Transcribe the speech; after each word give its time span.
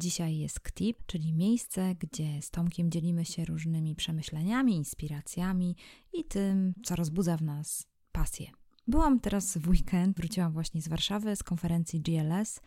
Dzisiaj 0.00 0.38
jest 0.38 0.60
KTIP, 0.60 1.06
czyli 1.06 1.32
miejsce, 1.32 1.94
gdzie 1.94 2.42
z 2.42 2.50
Tomkiem 2.50 2.90
dzielimy 2.90 3.24
się 3.24 3.44
różnymi 3.44 3.96
przemyśleniami, 3.96 4.76
inspiracjami 4.76 5.76
i 6.12 6.24
tym, 6.24 6.74
co 6.84 6.96
rozbudza 6.96 7.36
w 7.36 7.42
nas 7.42 7.86
pasję. 8.12 8.50
Byłam 8.86 9.20
teraz 9.20 9.58
w 9.58 9.68
weekend, 9.68 10.16
wróciłam 10.16 10.52
właśnie 10.52 10.82
z 10.82 10.88
Warszawy 10.88 11.36
z 11.36 11.42
konferencji 11.42 12.00
GLS. 12.00 12.60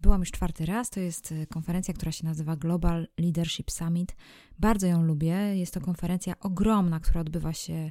Byłam 0.00 0.20
już 0.20 0.30
czwarty 0.30 0.66
raz. 0.66 0.90
To 0.90 1.00
jest 1.00 1.34
konferencja, 1.48 1.94
która 1.94 2.12
się 2.12 2.24
nazywa 2.24 2.56
Global 2.56 3.08
Leadership 3.18 3.70
Summit. 3.70 4.16
Bardzo 4.58 4.86
ją 4.86 5.02
lubię. 5.02 5.56
Jest 5.56 5.74
to 5.74 5.80
konferencja 5.80 6.38
ogromna, 6.40 7.00
która 7.00 7.20
odbywa 7.20 7.52
się 7.52 7.90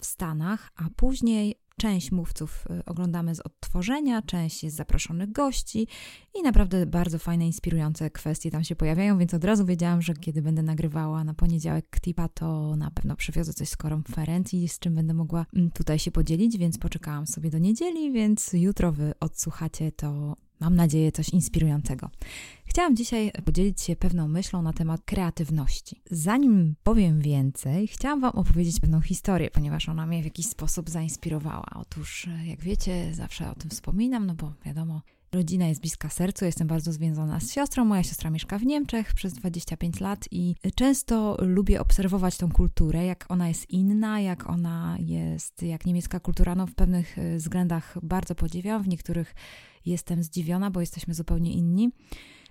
w 0.00 0.06
Stanach, 0.06 0.70
a 0.76 0.90
później 0.96 1.54
Część 1.78 2.12
mówców 2.12 2.64
y, 2.70 2.84
oglądamy 2.84 3.34
z 3.34 3.40
odtworzenia, 3.40 4.22
część 4.22 4.64
jest 4.64 4.76
zaproszonych 4.76 5.32
gości 5.32 5.86
i 6.34 6.42
naprawdę 6.42 6.86
bardzo 6.86 7.18
fajne, 7.18 7.46
inspirujące 7.46 8.10
kwestie 8.10 8.50
tam 8.50 8.64
się 8.64 8.76
pojawiają, 8.76 9.18
więc 9.18 9.34
od 9.34 9.44
razu 9.44 9.66
wiedziałam, 9.66 10.02
że 10.02 10.14
kiedy 10.14 10.42
będę 10.42 10.62
nagrywała 10.62 11.24
na 11.24 11.34
poniedziałek 11.34 12.00
tipa, 12.00 12.28
to 12.28 12.76
na 12.76 12.90
pewno 12.90 13.16
przywiozę 13.16 13.52
coś 13.54 13.68
z 13.68 13.76
konferencji, 13.76 14.68
z 14.68 14.78
czym 14.78 14.94
będę 14.94 15.14
mogła 15.14 15.46
mm, 15.56 15.70
tutaj 15.70 15.98
się 15.98 16.10
podzielić, 16.10 16.58
więc 16.58 16.78
poczekałam 16.78 17.26
sobie 17.26 17.50
do 17.50 17.58
niedzieli, 17.58 18.12
więc 18.12 18.50
jutro 18.52 18.92
wy 18.92 19.12
odsłuchacie 19.20 19.92
to 19.92 20.36
mam 20.60 20.76
nadzieję, 20.76 21.12
coś 21.12 21.28
inspirującego. 21.28 22.10
Chciałam 22.64 22.96
dzisiaj 22.96 23.32
podzielić 23.44 23.80
się 23.80 23.96
pewną 23.96 24.28
myślą 24.28 24.62
na 24.62 24.72
temat 24.72 25.00
kreatywności. 25.04 26.02
Zanim 26.10 26.74
powiem 26.82 27.20
więcej, 27.20 27.88
chciałam 27.88 28.20
Wam 28.20 28.32
opowiedzieć 28.32 28.80
pewną 28.80 29.00
historię, 29.00 29.50
ponieważ 29.50 29.88
ona 29.88 30.06
mnie 30.06 30.22
w 30.22 30.24
jakiś 30.24 30.46
sposób 30.46 30.90
zainspirowała. 30.90 31.70
Otóż, 31.74 32.28
jak 32.44 32.60
wiecie, 32.60 33.14
zawsze 33.14 33.50
o 33.50 33.54
tym 33.54 33.70
wspominam, 33.70 34.26
no 34.26 34.34
bo 34.34 34.52
wiadomo, 34.64 35.02
Rodzina 35.32 35.66
jest 35.66 35.80
bliska 35.80 36.08
sercu, 36.08 36.44
jestem 36.44 36.68
bardzo 36.68 36.92
związana 36.92 37.40
z 37.40 37.52
siostrą. 37.52 37.84
Moja 37.84 38.02
siostra 38.02 38.30
mieszka 38.30 38.58
w 38.58 38.62
Niemczech 38.62 39.14
przez 39.14 39.32
25 39.34 40.00
lat 40.00 40.28
i 40.30 40.54
często 40.74 41.36
lubię 41.40 41.80
obserwować 41.80 42.36
tą 42.36 42.52
kulturę, 42.52 43.04
jak 43.04 43.24
ona 43.28 43.48
jest 43.48 43.70
inna, 43.70 44.20
jak 44.20 44.50
ona 44.50 44.96
jest, 45.00 45.62
jak 45.62 45.86
niemiecka 45.86 46.20
kultura, 46.20 46.54
no 46.54 46.66
w 46.66 46.74
pewnych 46.74 47.16
względach 47.36 47.98
bardzo 48.02 48.34
podziwiam, 48.34 48.82
w 48.82 48.88
niektórych 48.88 49.34
jestem 49.86 50.22
zdziwiona, 50.22 50.70
bo 50.70 50.80
jesteśmy 50.80 51.14
zupełnie 51.14 51.52
inni. 51.52 51.90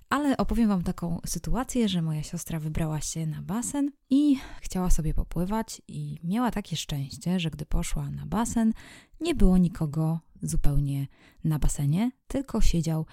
Ale 0.09 0.37
opowiem 0.37 0.69
Wam 0.69 0.83
taką 0.83 1.19
sytuację, 1.25 1.89
że 1.89 2.01
moja 2.01 2.23
siostra 2.23 2.59
wybrała 2.59 3.01
się 3.01 3.27
na 3.27 3.41
basen 3.41 3.91
i 4.09 4.35
chciała 4.61 4.89
sobie 4.89 5.13
popływać, 5.13 5.81
i 5.87 6.19
miała 6.23 6.51
takie 6.51 6.75
szczęście, 6.75 7.39
że 7.39 7.49
gdy 7.49 7.65
poszła 7.65 8.09
na 8.09 8.25
basen, 8.25 8.73
nie 9.21 9.35
było 9.35 9.57
nikogo 9.57 10.19
zupełnie 10.41 11.07
na 11.43 11.59
basenie, 11.59 12.11
tylko 12.27 12.61
siedział 12.61 13.05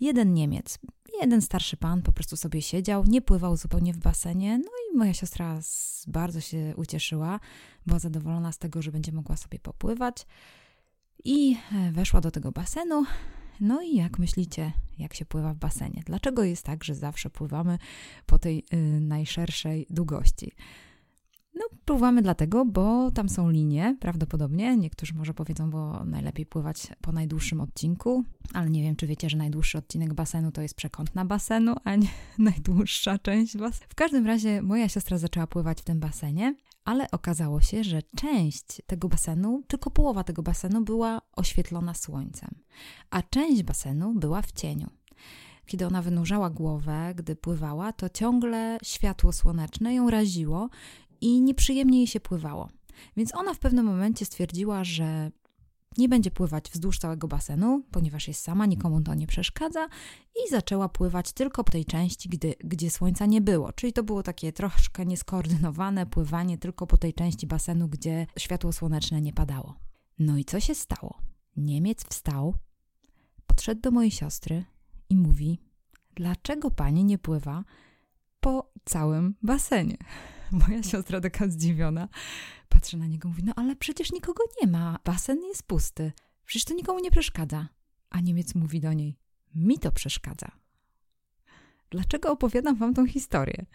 jeden 0.00 0.34
Niemiec. 0.34 0.78
Jeden 1.20 1.42
starszy 1.42 1.76
pan 1.76 2.02
po 2.02 2.12
prostu 2.12 2.36
sobie 2.36 2.62
siedział, 2.62 3.04
nie 3.04 3.22
pływał 3.22 3.56
zupełnie 3.56 3.92
w 3.92 3.98
basenie. 3.98 4.58
No 4.58 4.70
i 4.92 4.96
moja 4.96 5.14
siostra 5.14 5.60
bardzo 6.06 6.40
się 6.40 6.74
ucieszyła, 6.76 7.40
była 7.86 7.98
zadowolona 7.98 8.52
z 8.52 8.58
tego, 8.58 8.82
że 8.82 8.92
będzie 8.92 9.12
mogła 9.12 9.36
sobie 9.36 9.58
popływać. 9.58 10.26
I 11.24 11.56
e, 11.72 11.92
weszła 11.92 12.20
do 12.20 12.30
tego 12.30 12.52
basenu, 12.52 13.04
no 13.60 13.82
i 13.82 13.96
jak 13.96 14.18
myślicie, 14.18 14.72
jak 14.98 15.14
się 15.14 15.24
pływa 15.24 15.54
w 15.54 15.56
basenie? 15.56 16.02
Dlaczego 16.06 16.44
jest 16.44 16.64
tak, 16.64 16.84
że 16.84 16.94
zawsze 16.94 17.30
pływamy 17.30 17.78
po 18.26 18.38
tej 18.38 18.64
y, 18.74 19.00
najszerszej 19.00 19.86
długości? 19.90 20.52
No, 21.54 21.64
pływamy 21.84 22.22
dlatego, 22.22 22.64
bo 22.64 23.10
tam 23.10 23.28
są 23.28 23.50
linie, 23.50 23.96
prawdopodobnie. 24.00 24.76
Niektórzy 24.76 25.14
może 25.14 25.34
powiedzą, 25.34 25.70
bo 25.70 26.04
najlepiej 26.04 26.46
pływać 26.46 26.86
po 27.00 27.12
najdłuższym 27.12 27.60
odcinku, 27.60 28.24
ale 28.52 28.70
nie 28.70 28.82
wiem, 28.82 28.96
czy 28.96 29.06
wiecie, 29.06 29.30
że 29.30 29.36
najdłuższy 29.36 29.78
odcinek 29.78 30.14
basenu 30.14 30.52
to 30.52 30.62
jest 30.62 30.74
przekątna 30.74 31.24
basenu, 31.24 31.74
a 31.84 31.96
nie 31.96 32.08
najdłuższa 32.38 33.18
część 33.18 33.56
basenu. 33.56 33.86
W 33.88 33.94
każdym 33.94 34.26
razie 34.26 34.62
moja 34.62 34.88
siostra 34.88 35.18
zaczęła 35.18 35.46
pływać 35.46 35.80
w 35.80 35.84
tym 35.84 36.00
basenie, 36.00 36.54
ale 36.84 37.10
okazało 37.10 37.60
się, 37.60 37.84
że 37.84 38.02
część 38.16 38.82
tego 38.86 39.08
basenu, 39.08 39.62
tylko 39.68 39.90
połowa 39.90 40.24
tego 40.24 40.42
basenu 40.42 40.80
była 40.84 41.20
oświetlona 41.36 41.94
słońcem, 41.94 42.50
a 43.10 43.22
część 43.22 43.62
basenu 43.62 44.14
była 44.14 44.42
w 44.42 44.52
cieniu. 44.52 44.90
Kiedy 45.66 45.86
ona 45.86 46.02
wynurzała 46.02 46.50
głowę, 46.50 47.12
gdy 47.16 47.36
pływała, 47.36 47.92
to 47.92 48.08
ciągle 48.08 48.78
światło 48.82 49.32
słoneczne 49.32 49.94
ją 49.94 50.10
raziło 50.10 50.68
i 51.20 51.42
nieprzyjemnie 51.42 51.98
jej 51.98 52.06
się 52.06 52.20
pływało. 52.20 52.68
Więc 53.16 53.34
ona 53.34 53.54
w 53.54 53.58
pewnym 53.58 53.86
momencie 53.86 54.24
stwierdziła, 54.24 54.84
że 54.84 55.30
nie 55.98 56.08
będzie 56.08 56.30
pływać 56.30 56.70
wzdłuż 56.70 56.98
całego 56.98 57.28
basenu, 57.28 57.82
ponieważ 57.90 58.28
jest 58.28 58.42
sama, 58.42 58.66
nikomu 58.66 59.00
to 59.00 59.14
nie 59.14 59.26
przeszkadza, 59.26 59.88
i 60.46 60.50
zaczęła 60.50 60.88
pływać 60.88 61.32
tylko 61.32 61.64
po 61.64 61.72
tej 61.72 61.84
części, 61.84 62.28
gdy, 62.28 62.54
gdzie 62.64 62.90
słońca 62.90 63.26
nie 63.26 63.40
było. 63.40 63.72
Czyli 63.72 63.92
to 63.92 64.02
było 64.02 64.22
takie 64.22 64.52
troszkę 64.52 65.06
nieskoordynowane 65.06 66.06
pływanie 66.06 66.58
tylko 66.58 66.86
po 66.86 66.96
tej 66.96 67.14
części 67.14 67.46
basenu, 67.46 67.88
gdzie 67.88 68.26
światło 68.38 68.72
słoneczne 68.72 69.20
nie 69.20 69.32
padało. 69.32 69.74
No 70.18 70.38
i 70.38 70.44
co 70.44 70.60
się 70.60 70.74
stało? 70.74 71.18
Niemiec 71.56 72.04
wstał, 72.04 72.54
podszedł 73.46 73.80
do 73.80 73.90
mojej 73.90 74.10
siostry 74.10 74.64
i 75.08 75.16
mówi: 75.16 75.58
Dlaczego 76.14 76.70
pani 76.70 77.04
nie 77.04 77.18
pływa 77.18 77.64
po 78.40 78.72
całym 78.84 79.34
basenie? 79.42 79.96
Moja 80.68 80.82
siostra 80.82 81.20
taka 81.20 81.48
zdziwiona 81.48 82.08
patrzy 82.68 82.96
na 82.96 83.06
niego, 83.06 83.28
mówi, 83.28 83.42
no 83.44 83.52
ale 83.56 83.76
przecież 83.76 84.12
nikogo 84.12 84.44
nie 84.60 84.68
ma, 84.68 84.98
basen 85.04 85.42
jest 85.42 85.62
pusty, 85.62 86.12
przecież 86.44 86.64
to 86.64 86.74
nikomu 86.74 87.00
nie 87.00 87.10
przeszkadza. 87.10 87.68
A 88.10 88.20
Niemiec 88.20 88.54
mówi 88.54 88.80
do 88.80 88.92
niej, 88.92 89.18
mi 89.54 89.78
to 89.78 89.92
przeszkadza. 89.92 90.50
Dlaczego 91.90 92.32
opowiadam 92.32 92.76
wam 92.76 92.94
tą 92.94 93.06
historię? 93.06 93.66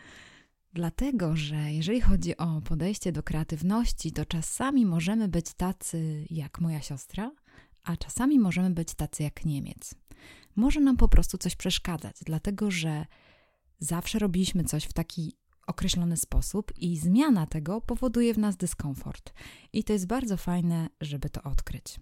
Dlatego, 0.73 1.35
że 1.35 1.55
jeżeli 1.73 2.01
chodzi 2.01 2.38
o 2.38 2.61
podejście 2.61 3.11
do 3.11 3.23
kreatywności, 3.23 4.11
to 4.11 4.25
czasami 4.25 4.85
możemy 4.85 5.27
być 5.27 5.53
tacy 5.53 6.25
jak 6.29 6.61
moja 6.61 6.81
siostra, 6.81 7.31
a 7.83 7.97
czasami 7.97 8.39
możemy 8.39 8.69
być 8.69 8.94
tacy 8.94 9.23
jak 9.23 9.45
Niemiec. 9.45 9.95
Może 10.55 10.79
nam 10.79 10.97
po 10.97 11.07
prostu 11.07 11.38
coś 11.38 11.55
przeszkadzać, 11.55 12.15
dlatego 12.25 12.71
że 12.71 13.05
zawsze 13.79 14.19
robiliśmy 14.19 14.63
coś 14.63 14.83
w 14.83 14.94
taki 14.94 15.38
określony 15.67 16.17
sposób 16.17 16.72
i 16.78 16.97
zmiana 16.97 17.45
tego 17.45 17.81
powoduje 17.81 18.33
w 18.33 18.38
nas 18.38 18.57
dyskomfort. 18.57 19.33
I 19.73 19.83
to 19.83 19.94
jest 19.94 20.07
bardzo 20.07 20.38
fajne, 20.38 20.89
żeby 21.01 21.29
to 21.29 21.44
odkryć. 21.44 22.00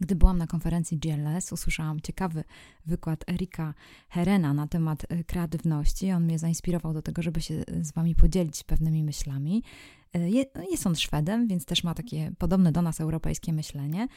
Gdy 0.00 0.16
byłam 0.16 0.38
na 0.38 0.46
konferencji 0.46 0.98
GLS, 0.98 1.52
usłyszałam 1.52 2.00
ciekawy 2.00 2.44
wykład 2.86 3.24
Erika 3.28 3.74
Herena 4.08 4.54
na 4.54 4.66
temat 4.66 5.06
e, 5.08 5.24
kreatywności. 5.24 6.12
On 6.12 6.24
mnie 6.24 6.38
zainspirował 6.38 6.92
do 6.92 7.02
tego, 7.02 7.22
żeby 7.22 7.40
się 7.40 7.64
z 7.80 7.92
Wami 7.92 8.14
podzielić 8.14 8.62
pewnymi 8.62 9.04
myślami. 9.04 9.62
E, 10.14 10.30
jest 10.70 10.86
on 10.86 10.96
Szwedem, 10.96 11.48
więc 11.48 11.64
też 11.64 11.84
ma 11.84 11.94
takie 11.94 12.32
podobne 12.38 12.72
do 12.72 12.82
nas 12.82 13.00
europejskie 13.00 13.52
myślenie. 13.52 14.08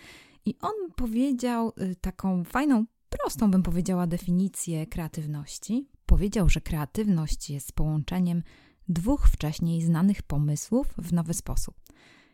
I 0.46 0.56
on 0.62 0.92
powiedział 0.96 1.74
e, 1.78 1.96
taką 1.96 2.44
fajną, 2.44 2.86
prostą 3.10 3.52
bym 3.52 3.64
powiedziała, 3.64 4.08
definicję 4.08 4.88
kreatywności. 4.88 5.88
Powiedział, 6.06 6.50
że 6.50 6.62
kreatywność 6.62 7.50
jest 7.50 7.74
połączeniem 7.74 8.44
dwóch 8.90 9.28
wcześniej 9.28 9.82
znanych 9.82 10.22
pomysłów 10.24 10.88
w 10.98 11.14
nowy 11.14 11.34
sposób. 11.34 11.76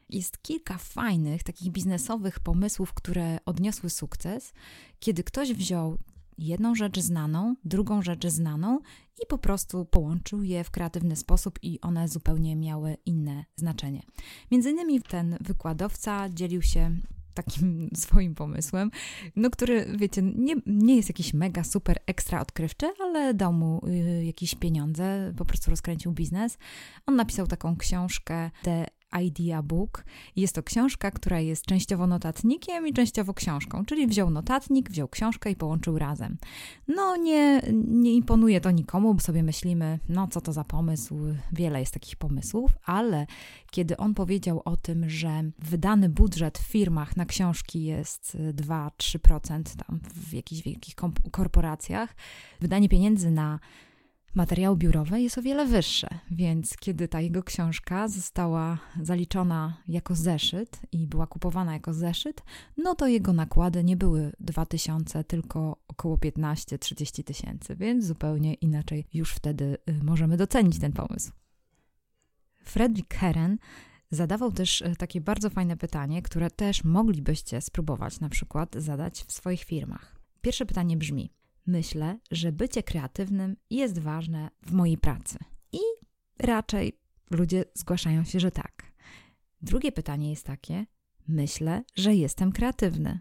Jest 0.10 0.42
kilka 0.42 0.78
fajnych, 0.78 1.44
takich 1.44 1.72
biznesowych 1.72 2.40
pomysłów, 2.40 2.94
które 2.94 3.38
odniosły 3.46 3.90
sukces, 3.90 4.54
kiedy 5.00 5.24
ktoś 5.24 5.54
wziął 5.54 5.98
jedną 6.38 6.76
rzecz 6.76 7.00
znaną, 7.00 7.56
drugą 7.66 8.02
rzecz 8.02 8.28
znaną 8.28 8.80
i 9.24 9.28
po 9.28 9.38
prostu 9.38 9.86
połączył 9.86 10.44
je 10.44 10.64
w 10.64 10.72
kreatywny 10.72 11.16
sposób 11.16 11.60
i 11.62 11.82
one 11.82 12.08
zupełnie 12.08 12.56
miały 12.56 12.98
inne 13.06 13.46
znaczenie. 13.56 14.04
Między 14.52 14.72
innymi 14.72 15.02
ten 15.02 15.38
wykładowca 15.42 16.30
dzielił 16.30 16.62
się 16.62 16.96
takim 17.34 17.90
swoim 17.96 18.36
pomysłem, 18.36 18.92
no 19.36 19.50
który, 19.50 19.86
wiecie, 19.98 20.22
nie, 20.22 20.56
nie 20.66 20.96
jest 20.96 21.10
jakiś 21.10 21.34
mega, 21.34 21.64
super, 21.64 22.00
ekstra 22.06 22.42
odkrywczy, 22.42 22.94
ale 23.00 23.34
dał 23.34 23.54
mu 23.54 23.82
y, 23.88 24.26
jakieś 24.26 24.56
pieniądze, 24.56 25.34
po 25.38 25.46
prostu 25.46 25.72
rozkręcił 25.72 26.12
biznes. 26.12 26.58
On 27.06 27.16
napisał 27.16 27.48
taką 27.48 27.78
książkę 27.78 28.52
The 28.64 28.86
Idea 29.22 29.64
Book. 29.64 30.06
Jest 30.36 30.56
to 30.56 30.64
książka, 30.64 31.12
która 31.12 31.40
jest 31.40 31.66
częściowo 31.66 32.08
notatnikiem 32.08 32.88
i 32.88 32.94
częściowo 32.94 33.34
książką, 33.34 33.86
czyli 33.86 34.08
wziął 34.08 34.30
notatnik, 34.30 34.90
wziął 34.90 35.08
książkę 35.08 35.52
i 35.52 35.56
połączył 35.56 36.00
razem. 36.00 36.38
No 36.88 37.16
nie, 37.16 37.62
nie 37.88 38.14
imponuje 38.14 38.62
to 38.62 38.72
nikomu, 38.72 39.14
bo 39.14 39.20
sobie 39.20 39.44
myślimy, 39.44 40.00
no 40.10 40.28
co 40.28 40.42
to 40.42 40.54
za 40.54 40.64
pomysł, 40.64 41.16
wiele 41.52 41.80
jest 41.80 41.94
takich 41.94 42.16
pomysłów, 42.16 42.72
ale 42.86 43.28
kiedy 43.72 43.98
on 43.98 44.14
powiedział 44.14 44.62
o 44.66 44.78
tym, 44.78 45.10
że 45.10 45.44
wydany 45.60 46.10
budżet 46.10 46.58
w 46.58 46.68
firmach 46.68 47.18
na 47.18 47.26
książki 47.26 47.84
jest 47.84 48.38
2-3% 48.54 49.64
tam 49.88 50.00
w 50.16 50.34
jakichś 50.34 50.62
wielkich 50.62 50.96
korporacjach, 51.32 52.16
wydanie 52.62 52.90
pieniędzy 52.90 53.32
na 53.32 53.60
materiały 54.36 54.78
biurowe 54.78 55.22
jest 55.22 55.38
o 55.38 55.42
wiele 55.42 55.66
wyższe, 55.66 56.08
więc 56.32 56.78
kiedy 56.78 57.08
ta 57.08 57.22
jego 57.22 57.44
książka 57.44 58.08
została 58.08 58.78
zaliczona 59.02 59.78
jako 59.88 60.16
zeszyt 60.16 60.80
i 60.92 61.08
była 61.08 61.28
kupowana 61.28 61.74
jako 61.74 61.94
zeszyt, 61.94 62.42
no 62.78 62.96
to 62.96 63.08
jego 63.08 63.34
nakłady 63.34 63.84
nie 63.84 63.98
były 63.98 64.32
2000, 64.40 65.24
tylko 65.24 65.78
około 65.88 66.18
15-30 66.18 67.24
tysięcy, 67.24 67.76
więc 67.76 68.06
zupełnie 68.06 68.54
inaczej 68.54 69.06
już 69.14 69.34
wtedy 69.34 69.78
y, 69.90 70.04
możemy 70.04 70.38
docenić 70.38 70.80
ten 70.80 70.92
pomysł. 70.92 71.32
Fredrik 72.64 73.14
Herren 73.14 73.58
zadawał 74.12 74.52
też 74.52 74.82
y, 74.82 74.96
takie 74.98 75.22
bardzo 75.22 75.50
fajne 75.50 75.78
pytanie, 75.78 76.22
które 76.22 76.52
też 76.52 76.84
moglibyście 76.84 77.62
spróbować 77.62 78.20
na 78.20 78.30
przykład 78.30 78.76
zadać 78.76 79.24
w 79.24 79.32
swoich 79.32 79.64
firmach. 79.64 80.16
Pierwsze 80.42 80.66
pytanie 80.66 80.98
brzmi: 80.98 81.30
myślę, 81.66 82.20
że 82.32 82.52
bycie 82.52 82.84
kreatywnym 82.84 83.56
jest 83.70 84.00
ważne 84.00 84.50
w 84.62 84.72
mojej 84.72 84.98
pracy. 84.98 85.38
I 85.72 85.80
raczej 86.40 87.00
ludzie 87.32 87.66
zgłaszają 87.74 88.24
się, 88.24 88.40
że 88.40 88.52
tak. 88.52 88.94
Drugie 89.62 89.92
pytanie 89.92 90.30
jest 90.30 90.46
takie: 90.46 90.86
myślę, 91.28 91.84
że 91.96 92.16
jestem 92.16 92.52
kreatywny. 92.52 93.20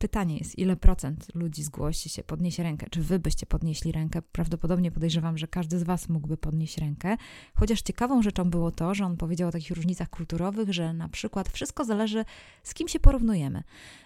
Pytanie 0.00 0.38
jest, 0.38 0.58
ile 0.58 0.76
procent 0.76 1.34
ludzi 1.34 1.62
zgłosi 1.62 2.08
się, 2.08 2.22
podniesie 2.22 2.62
rękę? 2.62 2.86
Czy 2.90 3.02
wy 3.02 3.18
byście 3.18 3.46
podnieśli 3.46 3.92
rękę? 3.92 4.22
Prawdopodobnie 4.22 4.90
podejrzewam, 4.90 5.38
że 5.38 5.48
każdy 5.48 5.78
z 5.78 5.82
was 5.82 6.08
mógłby 6.08 6.36
podnieść 6.36 6.78
rękę. 6.78 7.16
Chociaż 7.54 7.82
ciekawą 7.82 8.22
rzeczą 8.22 8.50
było 8.50 8.70
to, 8.70 8.94
że 8.94 9.04
on 9.04 9.16
powiedział 9.16 9.48
o 9.48 9.52
takich 9.52 9.70
różnicach 9.70 10.10
kulturowych, 10.10 10.72
że 10.72 10.92
na 10.92 11.08
przykład 11.08 11.48
wszystko 11.48 11.84
zależy, 11.84 12.24
z 12.62 12.74
kim 12.74 12.88
się 12.88 13.00
porównujemy. 13.00 13.62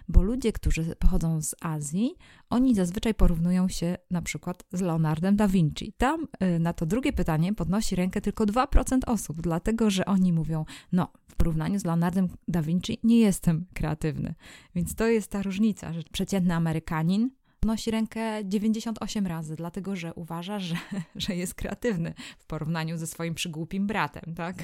Bo 0.09 0.23
ludzie, 0.23 0.53
którzy 0.53 0.97
pochodzą 0.97 1.43
z 1.43 1.55
Azji, 1.61 2.15
oni 2.55 2.75
zazwyczaj 2.75 3.15
porównują 3.15 3.69
się 3.69 3.97
na 4.11 4.23
przykład 4.23 4.65
z 4.73 4.81
Leonardem 4.81 5.37
da 5.37 5.49
Vinci. 5.49 5.93
Tam 5.99 6.27
y, 6.43 6.59
na 6.59 6.73
to 6.73 6.87
drugie 6.87 7.13
pytanie 7.13 7.55
podnosi 7.55 7.97
rękę 7.97 8.21
tylko 8.21 8.45
2% 8.45 8.99
osób, 9.07 9.41
dlatego 9.43 9.91
że 9.91 10.05
oni 10.05 10.33
mówią, 10.33 10.65
no, 10.93 11.13
w 11.29 11.35
porównaniu 11.37 11.79
z 11.79 11.85
Leonardem 11.85 12.29
da 12.49 12.63
Vinci 12.63 12.99
nie 13.05 13.19
jestem 13.19 13.67
kreatywny. 13.75 14.35
Więc 14.75 14.95
to 14.95 15.07
jest 15.07 15.31
ta 15.31 15.43
różnica, 15.43 15.93
że 15.93 16.03
przeciętny 16.13 16.55
Amerykanin 16.55 17.31
podnosi 17.65 17.91
rękę 17.91 18.45
98 18.45 19.27
razy, 19.27 19.57
dlatego 19.57 19.97
że 19.97 20.15
uważa, 20.15 20.59
że, 20.59 20.77
że 21.17 21.37
jest 21.37 21.55
kreatywny 21.55 22.15
w 22.39 22.47
porównaniu 22.47 22.97
ze 22.99 23.07
swoim 23.07 23.35
przygłupim 23.35 23.87
bratem, 23.87 24.35
tak? 24.35 24.57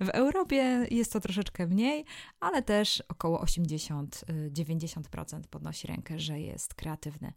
W 0.00 0.08
Europie 0.08 0.86
jest 0.90 1.12
to 1.12 1.20
troszeczkę 1.20 1.66
mniej, 1.66 2.04
ale 2.40 2.62
też 2.62 3.02
około 3.08 3.44
80-90% 3.44 5.40
podnosi 5.50 5.86
rękę, 5.86 6.18
że 6.18 6.40
jest 6.40 6.74
kreatywny. 6.74 7.32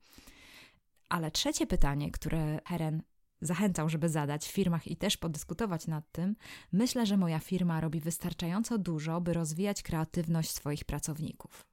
Ale 1.09 1.31
trzecie 1.31 1.67
pytanie, 1.67 2.11
które 2.11 2.59
Heren 2.67 3.01
zachęcał, 3.41 3.89
żeby 3.89 4.09
zadać 4.09 4.47
w 4.47 4.51
firmach 4.51 4.87
i 4.87 4.97
też 4.97 5.17
podyskutować 5.17 5.87
nad 5.87 6.11
tym, 6.11 6.35
myślę, 6.71 7.05
że 7.05 7.17
moja 7.17 7.39
firma 7.39 7.81
robi 7.81 7.99
wystarczająco 7.99 8.77
dużo, 8.77 9.21
by 9.21 9.33
rozwijać 9.33 9.83
kreatywność 9.83 10.51
swoich 10.51 10.85
pracowników. 10.85 11.65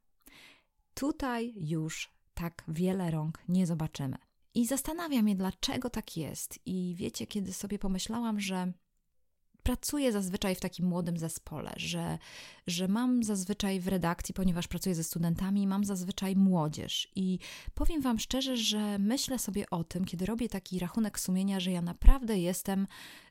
Tutaj 0.95 1.55
już 1.57 2.20
tak 2.41 2.65
wiele 2.69 3.11
rąk 3.11 3.39
nie 3.49 3.67
zobaczymy. 3.67 4.17
I 4.55 4.67
zastanawiam 4.67 5.29
się, 5.29 5.35
dlaczego 5.35 5.91
tak 5.91 6.17
jest. 6.17 6.59
I 6.67 6.95
wiecie, 6.97 7.27
kiedy 7.27 7.53
sobie 7.53 7.79
pomyślałam, 7.79 8.41
że 8.41 8.73
pracuję 9.63 10.13
zazwyczaj 10.13 10.55
w 10.55 10.61
takim 10.61 10.87
młodym 10.87 11.19
zespole, 11.19 11.73
że, 11.77 12.19
że 12.67 12.89
mam 12.89 13.23
zazwyczaj 13.23 13.81
w 13.81 13.89
redakcji, 13.89 14.35
ponieważ 14.35 14.69
pracuję 14.69 14.95
ze 14.95 15.05
studentami, 15.05 15.67
mam 15.67 15.85
zazwyczaj 15.85 16.37
młodzież. 16.37 17.09
I 17.17 17.39
powiem 17.75 18.03
Wam 18.03 18.19
szczerze, 18.19 18.57
że 18.57 18.99
myślę 18.99 19.39
sobie 19.39 19.71
o 19.71 19.85
tym, 19.85 20.05
kiedy 20.05 20.27
robię 20.27 20.49
taki 20.49 20.79
rachunek 20.79 21.21
sumienia, 21.21 21.61
że 21.61 21.73
ja 21.73 21.83
naprawdę 21.83 22.39
jestem 22.39 22.87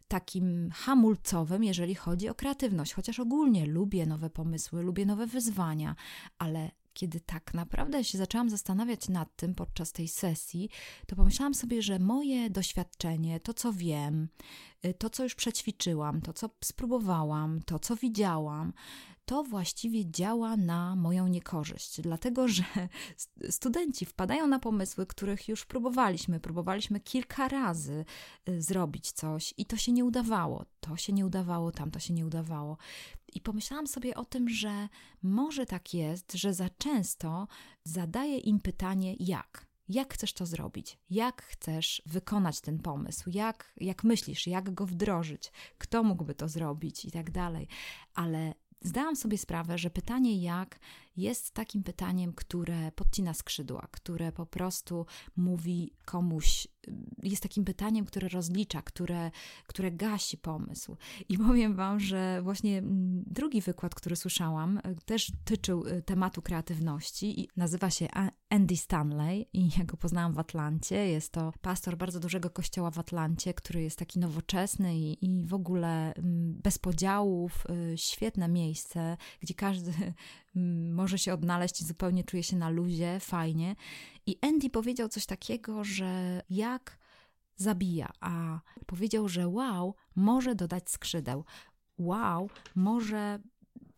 takim 0.07 0.69
hamulcowym, 0.73 1.63
jeżeli 1.63 1.95
chodzi 1.95 2.29
o 2.29 2.35
kreatywność, 2.35 2.93
chociaż 2.93 3.19
ogólnie 3.19 3.65
lubię 3.65 4.05
nowe 4.05 4.29
pomysły, 4.29 4.83
lubię 4.83 5.05
nowe 5.05 5.27
wyzwania, 5.27 5.95
ale 6.37 6.71
kiedy 6.93 7.19
tak 7.19 7.53
naprawdę 7.53 8.03
się 8.03 8.17
zaczęłam 8.17 8.49
zastanawiać 8.49 9.09
nad 9.09 9.35
tym 9.35 9.55
podczas 9.55 9.91
tej 9.91 10.07
sesji, 10.07 10.69
to 11.07 11.15
pomyślałam 11.15 11.53
sobie, 11.53 11.81
że 11.81 11.99
moje 11.99 12.49
doświadczenie, 12.49 13.39
to 13.39 13.53
co 13.53 13.73
wiem, 13.73 14.27
to 14.97 15.09
co 15.09 15.23
już 15.23 15.35
przećwiczyłam, 15.35 16.21
to 16.21 16.33
co 16.33 16.49
spróbowałam, 16.63 17.61
to 17.65 17.79
co 17.79 17.95
widziałam, 17.95 18.73
to 19.29 19.43
właściwie 19.43 20.11
działa 20.11 20.57
na 20.57 20.95
moją 20.95 21.27
niekorzyść, 21.27 22.01
dlatego 22.01 22.47
że 22.47 22.63
studenci 23.49 24.05
wpadają 24.05 24.47
na 24.47 24.59
pomysły, 24.59 25.05
których 25.05 25.47
już 25.47 25.65
próbowaliśmy. 25.65 26.39
Próbowaliśmy 26.39 26.99
kilka 26.99 27.47
razy 27.47 28.05
y, 28.49 28.61
zrobić 28.61 29.11
coś 29.11 29.53
i 29.57 29.65
to 29.65 29.77
się 29.77 29.91
nie 29.91 30.05
udawało. 30.05 30.65
To 30.79 30.97
się 30.97 31.13
nie 31.13 31.25
udawało, 31.25 31.71
tamto 31.71 31.99
się 31.99 32.13
nie 32.13 32.25
udawało. 32.25 32.77
I 33.33 33.41
pomyślałam 33.41 33.87
sobie 33.87 34.15
o 34.15 34.25
tym, 34.25 34.49
że 34.49 34.89
może 35.23 35.65
tak 35.65 35.93
jest, 35.93 36.33
że 36.33 36.53
za 36.53 36.69
często 36.69 37.47
zadaję 37.83 38.37
im 38.37 38.59
pytanie, 38.59 39.15
jak. 39.19 39.68
Jak 39.89 40.13
chcesz 40.13 40.33
to 40.33 40.45
zrobić? 40.45 40.97
Jak 41.09 41.41
chcesz 41.41 42.01
wykonać 42.05 42.61
ten 42.61 42.79
pomysł? 42.79 43.29
Jak, 43.33 43.73
jak 43.77 44.03
myślisz, 44.03 44.47
jak 44.47 44.73
go 44.73 44.85
wdrożyć? 44.85 45.51
Kto 45.77 46.03
mógłby 46.03 46.35
to 46.35 46.47
zrobić 46.47 47.05
i 47.05 47.11
tak 47.11 47.31
dalej? 47.31 47.67
Ale 48.13 48.53
zdałam 48.81 49.15
sobie 49.15 49.37
sprawę, 49.37 49.77
że 49.77 49.89
pytanie 49.89 50.41
jak 50.41 50.79
jest 51.19 51.51
takim 51.51 51.83
pytaniem, 51.83 52.33
które 52.33 52.91
podcina 52.91 53.33
skrzydła, 53.33 53.87
które 53.91 54.31
po 54.31 54.45
prostu 54.45 55.05
mówi 55.35 55.93
komuś, 56.05 56.67
jest 57.23 57.43
takim 57.43 57.65
pytaniem, 57.65 58.05
które 58.05 58.29
rozlicza, 58.29 58.81
które, 58.81 59.31
które 59.67 59.91
gasi 59.91 60.37
pomysł. 60.37 60.97
I 61.29 61.37
powiem 61.37 61.75
Wam, 61.75 61.99
że 61.99 62.41
właśnie 62.43 62.77
mm, 62.77 63.23
drugi 63.27 63.61
wykład, 63.61 63.95
który 63.95 64.15
słyszałam, 64.15 64.77
e, 64.77 64.95
też 65.05 65.31
tyczył 65.45 65.87
e, 65.87 66.01
tematu 66.01 66.41
kreatywności 66.41 67.41
i 67.41 67.49
nazywa 67.57 67.89
się 67.89 68.07
Andy 68.49 68.77
Stanley 68.77 69.47
i 69.53 69.69
ja 69.77 69.85
go 69.85 69.97
poznałam 69.97 70.33
w 70.33 70.39
Atlancie. 70.39 70.95
Jest 70.95 71.31
to 71.31 71.53
pastor 71.61 71.97
bardzo 71.97 72.19
dużego 72.19 72.49
kościoła 72.49 72.91
w 72.91 72.99
Atlancie, 72.99 73.53
który 73.53 73.81
jest 73.81 73.99
taki 73.99 74.19
nowoczesny 74.19 74.97
i, 74.97 75.25
i 75.25 75.45
w 75.45 75.53
ogóle 75.53 76.13
mm, 76.13 76.59
bez 76.63 76.77
podziałów, 76.77 77.67
świetne 77.95 78.47
miejsce, 78.47 79.17
gdzie 79.41 79.53
każdy 79.53 80.13
może 80.93 81.17
się 81.17 81.33
odnaleźć 81.33 81.81
i 81.81 81.85
zupełnie 81.85 82.23
czuje 82.23 82.43
się 82.43 82.57
na 82.57 82.69
luzie, 82.69 83.19
fajnie. 83.19 83.75
I 84.25 84.37
Andy 84.41 84.69
powiedział 84.69 85.09
coś 85.09 85.25
takiego, 85.25 85.83
że 85.83 86.41
jak 86.49 86.99
zabija, 87.55 88.09
a 88.19 88.59
powiedział, 88.85 89.29
że 89.29 89.47
wow 89.47 89.95
może 90.15 90.55
dodać 90.55 90.89
skrzydeł. 90.89 91.45
Wow 91.97 92.49
może 92.75 93.39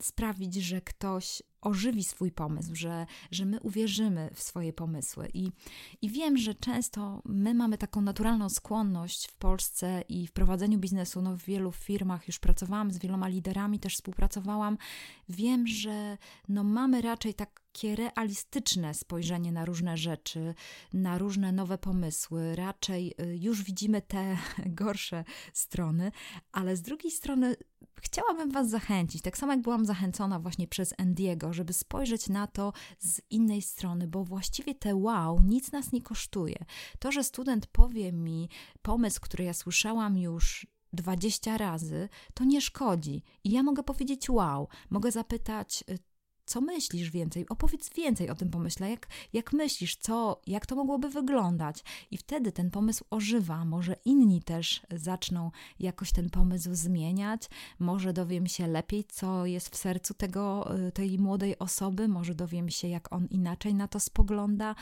sprawić, 0.01 0.55
że 0.55 0.81
ktoś 0.81 1.43
ożywi 1.61 2.03
swój 2.03 2.31
pomysł, 2.31 2.75
że, 2.75 3.05
że 3.31 3.45
my 3.45 3.59
uwierzymy 3.59 4.29
w 4.33 4.43
swoje 4.43 4.73
pomysły. 4.73 5.29
I, 5.33 5.51
I 6.01 6.09
wiem, 6.09 6.37
że 6.37 6.55
często 6.55 7.21
my 7.25 7.53
mamy 7.53 7.77
taką 7.77 8.01
naturalną 8.01 8.49
skłonność 8.49 9.27
w 9.27 9.37
Polsce 9.37 10.03
i 10.09 10.27
w 10.27 10.31
prowadzeniu 10.31 10.79
biznesu. 10.79 11.21
No, 11.21 11.37
w 11.37 11.43
wielu 11.43 11.71
firmach 11.71 12.27
już 12.27 12.39
pracowałam 12.39 12.91
z 12.91 12.97
wieloma 12.97 13.27
liderami, 13.27 13.79
też 13.79 13.95
współpracowałam. 13.95 14.77
Wiem, 15.29 15.67
że 15.67 16.17
no, 16.49 16.63
mamy 16.63 17.01
raczej 17.01 17.33
takie 17.33 17.95
realistyczne 17.95 18.93
spojrzenie 18.93 19.51
na 19.51 19.65
różne 19.65 19.97
rzeczy, 19.97 20.53
na 20.93 21.17
różne 21.17 21.51
nowe 21.51 21.77
pomysły. 21.77 22.55
Raczej 22.55 23.13
y, 23.21 23.37
już 23.37 23.63
widzimy 23.63 24.01
te 24.01 24.37
gorsze 24.65 25.23
strony, 25.53 26.11
ale 26.51 26.75
z 26.75 26.81
drugiej 26.81 27.11
strony 27.11 27.55
chciałabym 28.01 28.51
Was 28.51 28.69
zachęcić, 28.69 29.21
tak 29.21 29.37
samo 29.37 29.53
jak 29.53 29.61
byłam 29.61 29.85
zachęcona 29.85 30.39
właśnie 30.39 30.67
przez 30.67 30.93
Endiego, 30.97 31.53
żeby 31.53 31.73
spojrzeć 31.73 32.29
na 32.29 32.47
to 32.47 32.73
z 32.99 33.21
innej 33.29 33.61
strony, 33.61 34.07
bo 34.07 34.23
właściwie 34.23 34.75
te 34.75 34.95
wow 34.95 35.39
nic 35.43 35.71
nas 35.71 35.91
nie 35.91 36.01
kosztuje. 36.01 36.65
To, 36.99 37.11
że 37.11 37.23
student 37.23 37.67
powie 37.67 38.11
mi 38.11 38.49
pomysł, 38.81 39.21
który 39.21 39.43
ja 39.43 39.53
słyszałam 39.53 40.17
już 40.17 40.67
20 40.93 41.57
razy, 41.57 42.09
to 42.33 42.43
nie 42.43 42.61
szkodzi. 42.61 43.23
I 43.43 43.51
ja 43.51 43.63
mogę 43.63 43.83
powiedzieć 43.83 44.29
wow, 44.29 44.67
mogę 44.89 45.11
zapytać, 45.11 45.83
y, 45.89 45.99
co 46.45 46.61
myślisz 46.61 47.09
więcej? 47.09 47.49
Opowiedz 47.49 47.93
więcej 47.93 48.29
o 48.29 48.35
tym 48.35 48.49
pomyśle. 48.49 48.89
Jak, 48.89 49.07
jak 49.33 49.53
myślisz, 49.53 49.95
co, 49.95 50.41
jak 50.47 50.65
to 50.65 50.75
mogłoby 50.75 51.09
wyglądać? 51.09 51.83
I 52.11 52.17
wtedy 52.17 52.51
ten 52.51 52.71
pomysł 52.71 53.05
ożywa. 53.09 53.65
Może 53.65 53.95
inni 54.05 54.43
też 54.43 54.81
zaczną 54.91 55.51
jakoś 55.79 56.11
ten 56.11 56.29
pomysł 56.29 56.69
zmieniać. 56.73 57.49
Może 57.79 58.13
dowiem 58.13 58.47
się 58.47 58.67
lepiej, 58.67 59.03
co 59.03 59.45
jest 59.45 59.69
w 59.69 59.77
sercu 59.77 60.13
tego, 60.13 60.75
y, 60.87 60.91
tej 60.91 61.19
młodej 61.19 61.59
osoby. 61.59 62.07
Może 62.07 62.35
dowiem 62.35 62.69
się, 62.69 62.87
jak 62.87 63.13
on 63.13 63.25
inaczej 63.25 63.73
na 63.73 63.87
to 63.87 63.99
spogląda. 63.99 64.75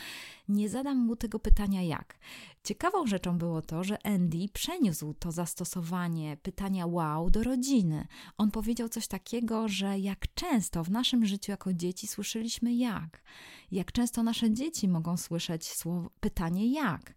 Nie 0.49 0.69
zadam 0.69 0.97
mu 0.97 1.15
tego 1.15 1.39
pytania 1.39 1.81
jak. 1.81 2.19
Ciekawą 2.63 3.07
rzeczą 3.07 3.37
było 3.37 3.61
to, 3.61 3.83
że 3.83 4.05
Andy 4.05 4.45
przeniósł 4.53 5.13
to 5.13 5.31
zastosowanie 5.31 6.37
pytania 6.37 6.85
wow 6.85 7.29
do 7.29 7.43
rodziny. 7.43 8.07
On 8.37 8.51
powiedział 8.51 8.89
coś 8.89 9.07
takiego, 9.07 9.67
że 9.67 9.99
jak 9.99 10.33
często 10.33 10.83
w 10.83 10.91
naszym 10.91 11.25
życiu 11.25 11.51
jako 11.51 11.73
dzieci 11.73 12.07
słyszeliśmy 12.07 12.75
jak. 12.75 13.23
Jak 13.71 13.91
często 13.91 14.23
nasze 14.23 14.51
dzieci 14.51 14.87
mogą 14.87 15.17
słyszeć 15.17 15.67
słowo, 15.67 16.09
pytanie 16.19 16.73
jak. 16.73 17.13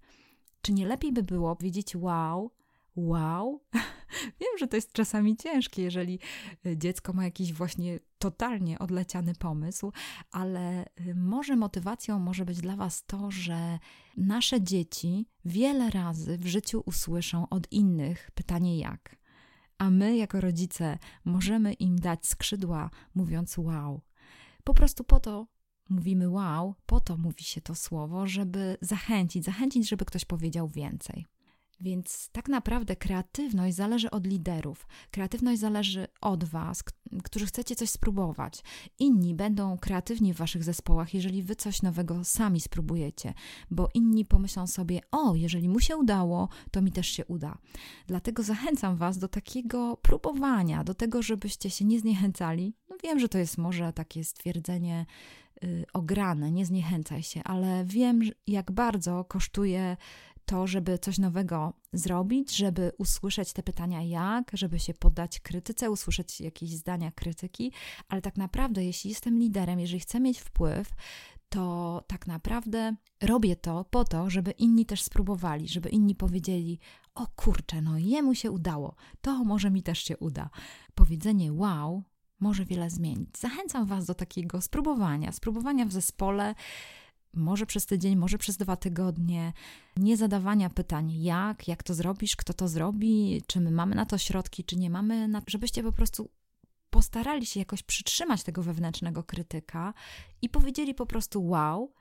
Czy 0.62 0.72
nie 0.72 0.86
lepiej 0.86 1.12
by 1.12 1.22
było 1.22 1.56
powiedzieć 1.56 1.96
wow, 1.96 2.50
wow? 2.96 3.60
Wiem, 4.40 4.58
że 4.58 4.68
to 4.68 4.76
jest 4.76 4.92
czasami 4.92 5.36
ciężkie, 5.36 5.82
jeżeli 5.82 6.18
y, 6.66 6.76
dziecko 6.76 7.12
ma 7.12 7.24
jakiś 7.24 7.52
właśnie 7.52 8.00
totalnie 8.22 8.78
odleciany 8.78 9.34
pomysł, 9.34 9.92
ale 10.30 10.84
y, 10.84 11.14
może 11.14 11.56
motywacją 11.56 12.18
może 12.18 12.44
być 12.44 12.60
dla 12.60 12.76
Was 12.76 13.04
to, 13.04 13.30
że 13.30 13.78
nasze 14.16 14.60
dzieci 14.60 15.26
wiele 15.44 15.90
razy 15.90 16.38
w 16.38 16.46
życiu 16.46 16.82
usłyszą 16.86 17.48
od 17.48 17.72
innych 17.72 18.30
pytanie 18.34 18.78
jak. 18.78 19.16
A 19.78 19.90
my, 19.90 20.16
jako 20.16 20.40
rodzice, 20.40 20.98
możemy 21.24 21.72
im 21.72 21.98
dać 21.98 22.26
skrzydła, 22.26 22.90
mówiąc 23.14 23.58
wow. 23.58 24.00
Po 24.64 24.74
prostu 24.74 25.04
po 25.04 25.20
to, 25.20 25.46
mówimy 25.88 26.28
wow, 26.28 26.74
po 26.86 27.00
to 27.00 27.16
mówi 27.16 27.44
się 27.44 27.60
to 27.60 27.74
słowo, 27.74 28.26
żeby 28.26 28.76
zachęcić, 28.80 29.44
zachęcić, 29.44 29.88
żeby 29.88 30.04
ktoś 30.04 30.24
powiedział 30.24 30.68
więcej. 30.68 31.26
Więc 31.82 32.28
tak 32.32 32.48
naprawdę 32.48 32.96
kreatywność 32.96 33.76
zależy 33.76 34.10
od 34.10 34.26
liderów. 34.26 34.86
Kreatywność 35.10 35.60
zależy 35.60 36.06
od 36.20 36.44
Was, 36.44 36.84
którzy 37.24 37.46
chcecie 37.46 37.76
coś 37.76 37.90
spróbować. 37.90 38.62
Inni 38.98 39.34
będą 39.34 39.78
kreatywni 39.78 40.34
w 40.34 40.36
Waszych 40.36 40.64
zespołach, 40.64 41.14
jeżeli 41.14 41.42
Wy 41.42 41.56
coś 41.56 41.82
nowego 41.82 42.24
sami 42.24 42.60
spróbujecie, 42.60 43.34
bo 43.70 43.88
inni 43.94 44.24
pomyślą 44.24 44.66
sobie: 44.66 45.00
O, 45.10 45.34
jeżeli 45.34 45.68
mu 45.68 45.80
się 45.80 45.96
udało, 45.96 46.48
to 46.70 46.82
mi 46.82 46.92
też 46.92 47.06
się 47.06 47.26
uda. 47.26 47.58
Dlatego 48.06 48.42
zachęcam 48.42 48.96
Was 48.96 49.18
do 49.18 49.28
takiego 49.28 49.96
próbowania, 49.96 50.84
do 50.84 50.94
tego, 50.94 51.22
żebyście 51.22 51.70
się 51.70 51.84
nie 51.84 52.00
zniechęcali. 52.00 52.74
No 52.90 52.96
wiem, 53.02 53.18
że 53.18 53.28
to 53.28 53.38
jest 53.38 53.58
może 53.58 53.92
takie 53.92 54.24
stwierdzenie 54.24 55.06
yy, 55.62 55.84
ograne, 55.92 56.52
nie 56.52 56.66
zniechęcaj 56.66 57.22
się, 57.22 57.42
ale 57.44 57.84
wiem, 57.84 58.20
jak 58.46 58.72
bardzo 58.72 59.24
kosztuje 59.24 59.96
to, 60.44 60.66
żeby 60.66 60.98
coś 60.98 61.18
nowego 61.18 61.72
zrobić, 61.92 62.56
żeby 62.56 62.92
usłyszeć 62.98 63.52
te 63.52 63.62
pytania 63.62 64.02
jak, 64.02 64.50
żeby 64.54 64.78
się 64.78 64.94
poddać 64.94 65.40
krytyce, 65.40 65.90
usłyszeć 65.90 66.40
jakieś 66.40 66.70
zdania 66.70 67.12
krytyki, 67.12 67.72
ale 68.08 68.22
tak 68.22 68.36
naprawdę, 68.36 68.84
jeśli 68.84 69.10
jestem 69.10 69.38
liderem, 69.38 69.80
jeżeli 69.80 70.00
chcę 70.00 70.20
mieć 70.20 70.40
wpływ, 70.40 70.88
to 71.48 72.04
tak 72.06 72.26
naprawdę 72.26 72.96
robię 73.22 73.56
to 73.56 73.84
po 73.84 74.04
to, 74.04 74.30
żeby 74.30 74.50
inni 74.50 74.86
też 74.86 75.02
spróbowali, 75.02 75.68
żeby 75.68 75.88
inni 75.88 76.14
powiedzieli: 76.14 76.78
O 77.14 77.26
kurczę, 77.36 77.82
no 77.82 77.98
jemu 77.98 78.34
się 78.34 78.50
udało, 78.50 78.94
to 79.20 79.44
może 79.44 79.70
mi 79.70 79.82
też 79.82 79.98
się 79.98 80.16
uda. 80.16 80.50
Powiedzenie 80.94 81.52
wow 81.52 82.02
może 82.40 82.64
wiele 82.64 82.90
zmienić. 82.90 83.38
Zachęcam 83.38 83.86
Was 83.86 84.06
do 84.06 84.14
takiego 84.14 84.60
spróbowania, 84.60 85.32
spróbowania 85.32 85.86
w 85.86 85.92
zespole 85.92 86.54
może 87.34 87.66
przez 87.66 87.86
tydzień, 87.86 88.16
może 88.16 88.38
przez 88.38 88.56
dwa 88.56 88.76
tygodnie, 88.76 89.52
nie 89.96 90.16
zadawania 90.16 90.70
pytań 90.70 91.22
jak, 91.22 91.68
jak 91.68 91.82
to 91.82 91.94
zrobisz, 91.94 92.36
kto 92.36 92.54
to 92.54 92.68
zrobi, 92.68 93.42
czy 93.46 93.60
my 93.60 93.70
mamy 93.70 93.94
na 93.94 94.06
to 94.06 94.18
środki, 94.18 94.64
czy 94.64 94.76
nie 94.76 94.90
mamy, 94.90 95.28
na, 95.28 95.42
żebyście 95.46 95.82
po 95.82 95.92
prostu 95.92 96.30
postarali 96.90 97.46
się 97.46 97.60
jakoś 97.60 97.82
przytrzymać 97.82 98.42
tego 98.42 98.62
wewnętrznego 98.62 99.24
krytyka 99.24 99.94
i 100.42 100.48
powiedzieli 100.48 100.94
po 100.94 101.06
prostu 101.06 101.46
wow 101.46 101.92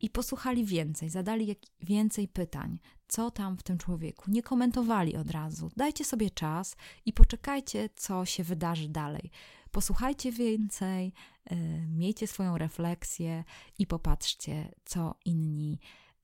i 0.00 0.10
posłuchali 0.10 0.64
więcej, 0.64 1.10
zadali 1.10 1.56
więcej 1.80 2.28
pytań, 2.28 2.78
co 3.08 3.30
tam 3.30 3.56
w 3.56 3.62
tym 3.62 3.78
człowieku. 3.78 4.30
Nie 4.30 4.42
komentowali 4.42 5.16
od 5.16 5.30
razu. 5.30 5.70
Dajcie 5.76 6.04
sobie 6.04 6.30
czas 6.30 6.76
i 7.06 7.12
poczekajcie, 7.12 7.88
co 7.96 8.24
się 8.24 8.44
wydarzy 8.44 8.88
dalej. 8.88 9.30
Posłuchajcie 9.70 10.32
więcej, 10.32 11.12
miejcie 11.88 12.26
swoją 12.26 12.58
refleksję 12.58 13.44
i 13.78 13.86
popatrzcie, 13.86 14.74
co 14.84 15.14
inni 15.24 15.78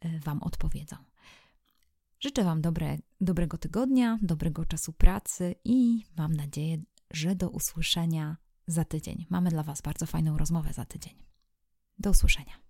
y, 0.05 0.21
Wam 0.25 0.43
odpowiedzą. 0.43 0.97
Życzę 2.21 2.45
Wam 2.45 2.63
dobre, 2.63 2.99
dobrego 3.21 3.59
tygodnia, 3.59 4.19
dobrego 4.23 4.65
czasu 4.65 4.93
pracy 4.93 5.55
i 5.65 6.05
mam 6.17 6.33
nadzieję, 6.33 6.79
że 7.11 7.37
do 7.37 7.51
usłyszenia 7.51 8.37
za 8.67 8.85
tydzień. 8.85 9.27
Mamy 9.31 9.51
dla 9.51 9.63
Was 9.63 9.81
bardzo 9.83 10.07
fajną 10.07 10.39
rozmowę 10.39 10.73
za 10.73 10.85
tydzień. 10.85 11.15
Do 11.99 12.11
usłyszenia. 12.11 12.66